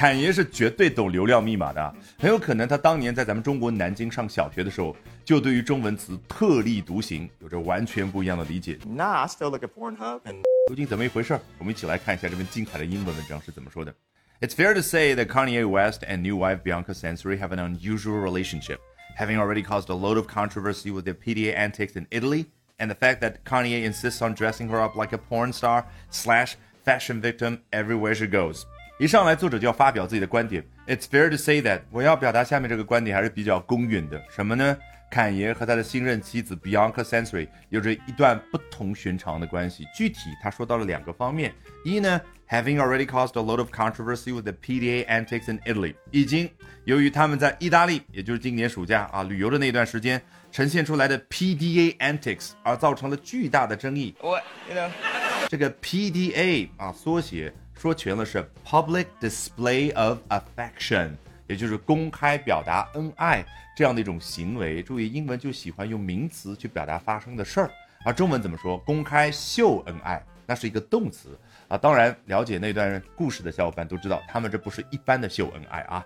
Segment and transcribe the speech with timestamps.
[0.00, 8.78] 侃爷是绝对懂流量密码的，很有可能他当年在咱们中国南京上小学的时候，就对于中文词特立独行，有着完全不一样的理解。
[8.88, 10.40] Nah, I still look at Pornhub and
[10.70, 11.38] 究竟怎么一回事？
[11.58, 13.94] 我们一起来看一下这篇精彩的英文文章是怎么说的。
[14.40, 18.78] It's fair to say that Kanye West and new wife Bianca Censori have an unusual relationship,
[19.18, 22.46] having already caused a load of controversy with their PDA antics in Italy,
[22.78, 26.56] and the fact that Kanye insists on dressing her up like a porn star slash
[26.86, 28.64] fashion victim everywhere she goes.
[29.00, 30.62] 一上来作者就要发表自己的观点。
[30.86, 34.22] It's fair to say that 我要表达下面这个观点还是比较公允的。
[34.28, 34.76] 什么呢？
[35.10, 39.86] 坎爷和他的新任妻子 Bianca Sensory 有着一段不同寻常的关系。
[39.96, 41.50] 具体他说到了两个方面：
[41.82, 46.50] 一呢，having already caused a lot of controversy with the PDA antics in Italy，已经
[46.84, 50.20] 由于他们在意大利，也就是今年暑假啊旅游的那段时间，
[50.52, 54.14] 呈现出来的 PDA antics 而造成了巨大的争议。
[54.20, 54.90] 我，you know，
[55.48, 57.50] 这个 PDA 啊缩写。
[57.80, 61.12] 说全了是 Public Display of Affection，
[61.46, 63.42] 也就是公开表达恩爱
[63.74, 64.82] 这样的一种行为。
[64.82, 67.70] 注意，英文就喜欢用名词去表达发生的事儿，
[68.04, 68.76] 而中文怎么说？
[68.80, 71.78] 公开秀恩爱，那是一个动词啊。
[71.78, 76.04] 当然，了解那段故事的小伙伴都知道，他们这不是一般的秀恩爱啊。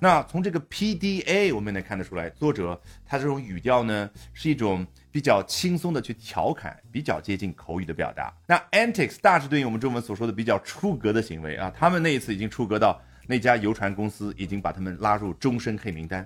[0.00, 8.32] 那从这个 PDA 我们也能看得出来，作者他这种语调呢是一种比较轻松的去调侃，比较接近口语的表达。
[8.46, 16.24] 那 antics 大致对应我们中文所说的比较出格的行为啊，他们那一次已经出格到那家游船公司已经把他们拉入终身黑名单。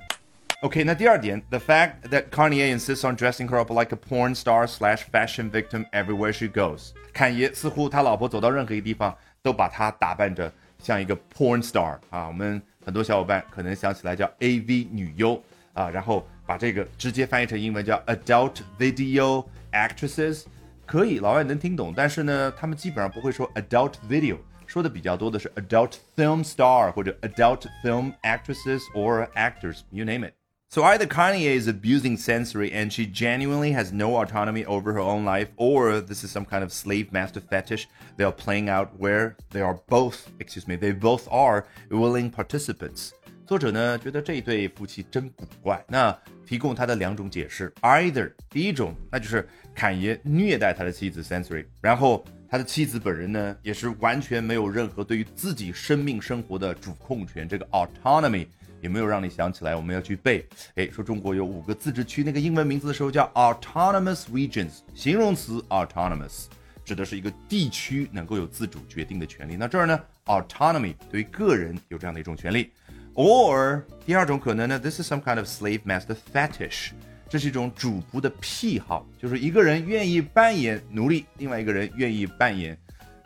[0.61, 5.50] OK，那第二点，the fact that Kanye insists on dressing her up like a porn star slash fashion
[5.50, 6.91] victim everywhere she goes。
[7.12, 15.41] 侃爷似乎他老婆走到任何一个地方都把她打扮着像一个 porn star 啊，我们很多小伙伴可能想起来叫 AV 女优
[15.72, 20.44] 啊，然后把这个直接翻译成英文叫 adult video actresses，
[20.84, 30.42] 可以老外能听懂，但是呢，他们基本上不会说 adult video，说的比较多的是 adult film star 或者 adult film actresses or actors，you name it。
[30.72, 35.47] So either Kanye is abusing sensory and she genuinely has no autonomy over her own life,
[35.56, 37.88] or this is some kind of slave master fetish
[38.18, 43.12] they are playing out where they are both, excuse me, they both are willing participants.
[43.46, 46.16] 作者呢觉得这一对夫妻真古怪，那
[46.46, 58.47] 提供他的两种解释：either 第一种，那就是侃爷虐待他的妻子 Sensory，然后他的妻子本人呢也是完全没有任何对于自己生命生活的主控权，这个 autonomy。
[58.82, 60.44] 有没有让你想起来我们要去背？
[60.75, 66.47] 哎，说中国有五个自治区，那个英文名字的时候叫 autonomous regions，形容词 autonomous
[66.84, 69.54] 指的是一个地区能够有自主决定的权利。
[69.56, 72.72] 那这儿呢，autonomy 对于个人有这样的一种权利。
[73.15, 76.91] Or 第二种可能呢，this is some kind of slave master fetish，
[77.28, 82.76] 这是一种主仆的癖好，就是一个人愿意扮演奴隶，另外一个人愿意扮演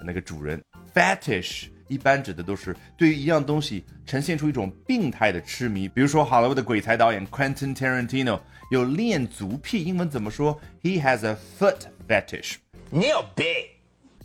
[0.05, 0.63] 那个主人。
[0.93, 12.57] Fetish 一般指的都是对于一样东西呈现出一种病态的痴迷，比如说好莱坞的鬼才导演 Quentin Tarantino 有恋足癖，英文怎么说？He has a foot fetish。
[12.93, 13.71] Neil Big.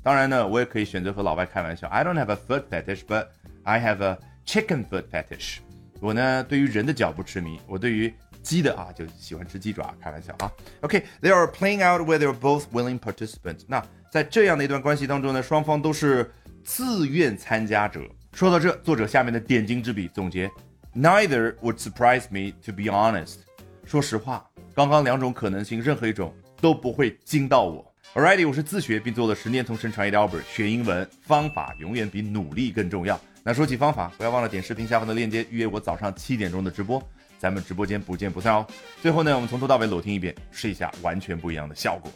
[0.04, 3.28] 当然呢，我也可以选择和老外开玩笑，I don't have a foot fetish, but
[3.64, 5.58] I have a chicken foot fetish。
[6.00, 8.12] 我呢，对于人的脚不痴迷，我对于
[8.42, 10.52] 鸡的啊就喜欢吃鸡爪，开玩笑啊。
[10.82, 13.60] OK，they、are playing out where they're both willing participants。
[13.68, 16.32] 那在这样的一段关系当中呢，双方都是
[16.64, 18.02] 自愿参加者。
[18.34, 20.50] 说到这，作者下面的点睛之笔总结
[20.96, 23.40] ：Neither would surprise me, to be honest。
[23.86, 27.86] 说实话，刚刚两种可能性，任何一种都不会惊到我。
[28.14, 33.20] Already，我是自学并做了十年同声传译的 Albert，学英文方法永远比努力更重要。
[33.44, 37.02] 那说起方法，不要忘了点视频下方的链接，预约我早上七点钟的直播，
[37.40, 38.68] 咱们直播间不见不散哦。
[39.02, 42.12] 最后呢，我们从头到尾裸听一遍，试一下完全不一样的效果。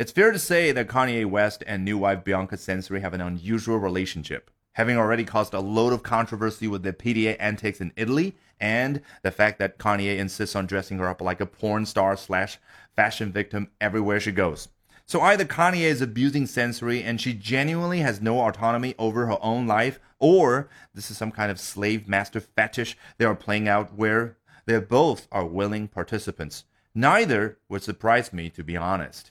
[0.00, 3.76] It's fair to say that Kanye West and new wife Bianca Censori have an unusual
[3.76, 9.02] relationship, having already caused a load of controversy with the PDA antics in Italy and
[9.20, 12.58] the fact that Kanye insists on dressing her up like a porn star slash
[12.96, 14.68] fashion victim everywhere she goes.
[15.04, 19.66] So either Kanye is abusing sensory and she genuinely has no autonomy over her own
[19.66, 24.38] life, or this is some kind of slave master fetish they are playing out where
[24.64, 26.64] they both are willing participants.
[26.94, 29.30] Neither would surprise me, to be honest.